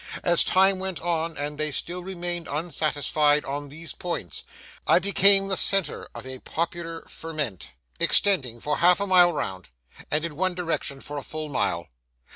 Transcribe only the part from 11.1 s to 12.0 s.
a full mile.